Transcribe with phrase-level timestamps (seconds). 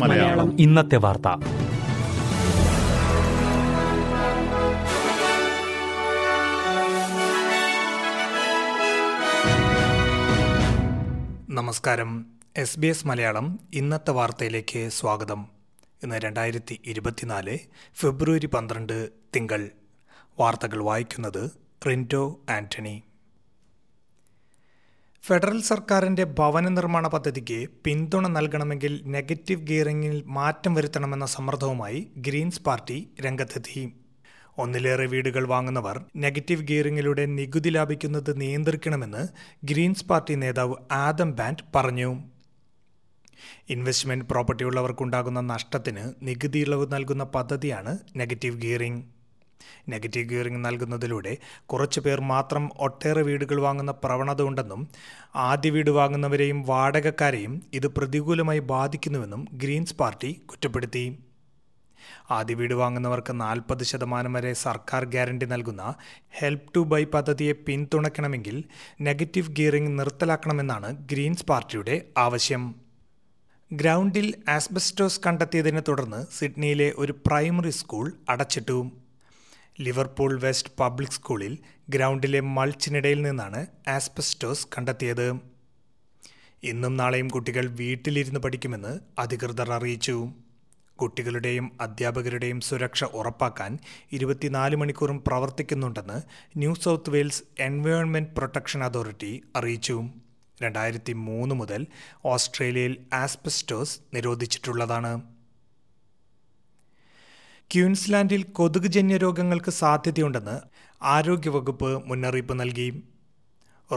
[0.00, 0.60] മലയാളം.
[0.60, 1.28] ഇന്നത്തെ വാർത്ത.
[11.48, 12.26] നമസ്കാരം.
[12.56, 15.46] എസ് ബി എസ് മലയാളം ഇന്നത്തെ വാർത്തയിലേക്ക് സ്വാഗതം.
[16.02, 17.58] ഇന്ന് രണ്ടായിരത്തി ഇരുപത്തിനാല്
[17.94, 19.68] ഫെബ്രുവരി പന്ത്രണ്ട് തിങ്കൾ.
[20.40, 21.50] വാർത്തകൾ വായിക്കുന്നത്
[21.86, 23.02] റിന്റോ ആന്റണി.
[25.26, 33.82] ഫെഡറൽ സർക്കാരിന്റെ ഭവന നിർമ്മാണ പദ്ധതിക്ക് പിന്തുണ നൽകണമെങ്കിൽ നെഗറ്റീവ് ഗിയറിംഗിൽ മാറ്റം വരുത്തണമെന്ന സമ്മർദ്ദവുമായി ഗ്രീൻസ് പാർട്ടി രംഗത്തെത്തി.
[34.58, 39.22] ഒന്നിലേറെ വീടുകൾ വാങ്ങുന്നവർ നെഗറ്റീവ് ഗിയറിംഗിലൂടെ നികുതി ലാഭിക്കുന്നത് നിയന്ത്രിക്കണമെന്ന്
[39.64, 42.10] ഗ്രീൻസ് പാർട്ടി നേതാവ് ആദം ബാൻഡ് പറഞ്ഞു.
[43.70, 49.02] ഇൻവെസ്റ്റ്മെന്റ് പ്രോപ്പർട്ടി ഉള്ളവർക്കുണ്ടാകുന്ന നഷ്ടത്തിന് നികുതി ഇളവ് നൽകുന്ന പദ്ധതിയാണ് നെഗറ്റീവ് ഗിയറിംഗ്.
[49.88, 54.88] നെഗറ്റീവ് ഗിയറിംഗ് നൽകുന്നതിലൂടെ കുറച്ച് പേർ മാത്രം ഒട്ടേറെ വീടുകൾ വാങ്ങുന്ന പ്രവണത ഉണ്ടെന്നും
[55.34, 61.18] ആദ്യ വീട് വാങ്ങുന്നവരെയും വാടകക്കാരെയും ഇത് പ്രതികൂലമായി ബാധിക്കുന്നുവെന്നും ഗ്രീൻസ് പാർട്ടി കുറ്റപ്പെടുത്തി.
[62.30, 65.94] ആദ്യ വീട് വാങ്ങുന്നവർക്ക് നാൽപ്പത് ശതമാനം വരെ സർക്കാർ ഗ്യാരണ്ടി നൽകുന്ന
[66.30, 68.64] ഹെൽപ് ടു ബൈ പദ്ധതിയെ പിന്തുണയ്ക്കണമെങ്കിൽ
[69.00, 72.74] നെഗറ്റീവ് ഗിയറിംഗ് നിർത്തലാക്കണമെന്നാണ് ഗ്രീൻസ് പാർട്ടിയുടെ ആവശ്യം.
[73.72, 79.01] ഗ്രൗണ്ടിൽ ആസ്ബസ്റ്റോസ് കണ്ടെത്തിയതിനെ തുടർന്ന് സിഡ്നിയിലെ ഒരു പ്രൈമറി സ്കൂൾ അടച്ചിട്ടു.
[79.80, 85.32] ലിവർപൂൾ വെസ്റ്റ് പബ്ലിക് സ്കൂളിൽ ഗ്രൗണ്ടിലെ മൾച്ചിനിടയിൽ നിന്നാണ് ആസ്പെസ്റ്റോസ് കണ്ടെത്തിയത്.
[86.62, 90.32] ഇന്നും നാളെയും കുട്ടികൾ വീട്ടിലിരുന്ന് പഠിക്കുമെന്ന് അധികൃതർ അറിയിച്ചു.
[90.96, 93.78] കുട്ടികളുടെയും അധ്യാപകരുടെയും സുരക്ഷ ഉറപ്പാക്കാൻ
[94.12, 96.22] ഇരുപത്തിനാല് മണിക്കൂറും പ്രവർത്തിക്കുന്നുണ്ടെന്ന്
[96.56, 100.04] New South Wales Environment Protection Authority അറിയിച്ചു.
[100.62, 101.86] രണ്ടായിരത്തി മൂന്ന് മുതൽ
[102.24, 105.31] ഓസ്ട്രേലിയയിൽ ആസ്പെസ്റ്റോസ് നിരോധിച്ചിട്ടുള്ളതാണ്.
[107.74, 110.60] ക്യൂൻസ്ലാൻഡിൽ കൊതുകുജന്യ രോഗങ്ങൾക്ക് സാധ്യതയുണ്ടെന്ന്
[111.02, 113.02] ആരോഗ്യവകുപ്പ് മുന്നറിയിപ്പ് നൽകി.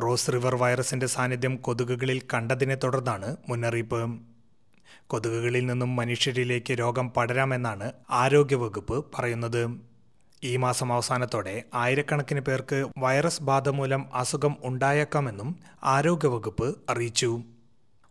[0.04, 4.20] റോസ് റിവർ വൈറസിന്റെ സാന്നിധ്യം കൊതുകുകളിൽ കണ്ടതിനെ തുടർന്നാണ് മുന്നറിയിപ്പ്.
[5.08, 9.80] കൊതുകുകളിൽ നിന്നും മനുഷ്യരിലേക്ക് രോഗം പടരാമെന്നാണ് ആരോഗ്യവകുപ്പ് പറയുന്നത്.
[10.44, 17.32] ഈ മാസം അവസാനത്തോടെ ആയിരക്കണക്കിന് പേർക്ക് വൈറസ് ബാധ മൂലം അസുഖം ഉണ്ടായേക്കാമെന്നും ആരോഗ്യവകുപ്പ് അറിയിച്ചു.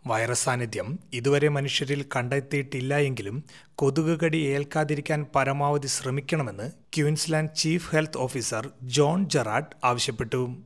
[0.06, 3.44] വൈറസ് സാന്നിധ്യം ഇതുവരെ മനുഷ്യരിൽ കണ്ടെത്തിയിട്ടില്ല എങ്കിലും
[3.74, 10.56] കൊതുകുകടി ഏൽക്കാതിരിക്കാൻ പരമാവധി ശ്രമിക്കണമെന്ന് Queensland chief health officer John Gerrard ആവശ്യപ്പെട്ടു.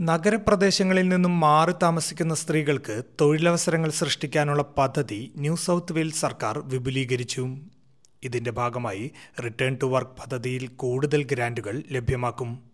[0.00, 7.56] നഗരപ്രദേശങ്ങളിൽ നിന്നും മാറി താമസിക്കുന്ന സ്ത്രീകൾക്ക് തൊഴിലവസരങ്ങൾ സൃഷ്ടിക്കാനുള്ള പദ്ധതി ന്യൂ സൗത്ത് വെയിൽസ് സർക്കാർ വിപുലീകരിച്ചു.
[8.22, 9.10] ഇതിന്റെ ഭാഗമായി
[9.44, 12.67] റിട്ടേൺ ടു വർക്ക് പദ്ധതിയിൽ കൂടുതൽ ഗ്രാന്റുകൾ ലഭ്യമാക്കും.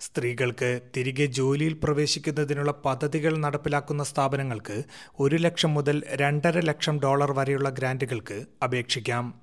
[0.00, 4.82] സ്ത്രീകൾക്ക് തിരികെ ജോലിയിൽ പ്രവേശിക്കുന്നതിനുള്ള പദ്ധതികൾ നടപ്പിലാക്കുന്ന സ്ഥാപനങ്ങൾക്ക്
[5.20, 9.40] ഒരു ലക്ഷം മുതൽ രണ്ടര ലക്ഷം ഡോളർ വരെയുള്ള ഗ്രാന്റുകൾക്ക് അപേക്ഷിക്കാം.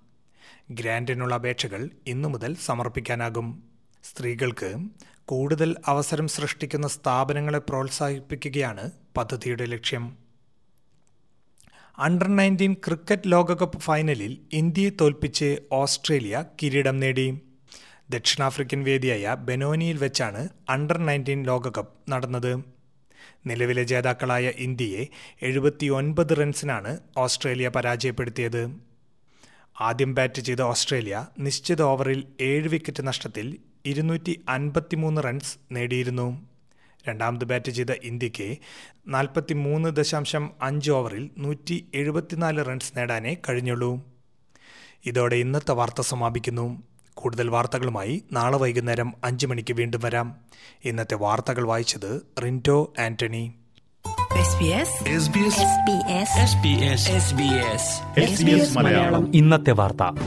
[0.72, 3.64] ഗ്രാന്റിനുള്ള അപേക്ഷകൾ ഇന്നു മുതൽ സമർപ്പിക്കാനാകും.
[4.04, 4.74] സ്ത്രീകൾക്ക്
[5.26, 10.18] കൂടുതൽ അവസരം സൃഷ്ടിക്കുന്ന സ്ഥാപനങ്ങളെ പ്രോത്സാഹിപ്പിക്കുകയാണ് പദ്ധതിയുടെ ലക്ഷ്യം.
[11.98, 17.42] അണ്ടർ നയന്റീൻ ക്രിക്കറ്റ് ലോകകപ്പ് ഫൈനലിൽ ഇന്ത്യയെ തോൽപ്പിച്ച് ഓസ്ട്രേലിയ കിരീടം നേടി.
[18.10, 22.60] ദക്ഷിണാഫ്രിക്കൻ വേദിയായ ബെനോനിയിൽ വെച്ചാണ് അണ്ടർ നയന്റീൻ ലോകകപ്പ് നടന്നത്.
[23.46, 25.08] നിലവിലെ ജേതാക്കളായ ഇന്ത്യയെ
[25.42, 28.78] എഴുപത്തിയൊൻപത് റൺസിനാണ് ഓസ്ട്രേലിയ പരാജയപ്പെടുത്തിയത്.
[29.82, 36.48] ആദ്യം ബാറ്റ് ചെയ്ത ഓസ്ട്രേലിയ നിശ്ചിത ഓവറിൽ ഏഴ് വിക്കറ്റ് നഷ്ടത്തിൽ ഇരുന്നൂറ്റി അൻപത്തിമൂന്ന് റൺസ് നേടിയിരുന്നു.
[37.08, 38.58] രണ്ടാമത് ബാറ്റ് ചെയ്ത ഇന്ത്യയ്ക്ക്
[39.08, 44.02] നാൽപ്പത്തി മൂന്ന് ദശാംശം അഞ്ച് ഓവറിൽ നൂറ്റി എഴുപത്തിനാല് റൺസ് നേടാനേ കഴിഞ്ഞുള്ളൂ.
[45.06, 46.95] ഇതോടെ ഇന്നത്തെ വാർത്ത സമാപിക്കുന്നു.
[47.26, 50.36] കൂടുതൽ വാർത്തകളുമായി നാളെ വൈകുന്നേരം അഞ്ച് മണിക്ക് വീണ്ടും വരാം.
[50.86, 53.52] ഇന്നത്തെ വാർത്തകൾ വായിച്ചത് റിന്റോ ആന്റണി.
[59.34, 60.20] ഇന്നത്തെ വാർത്ത.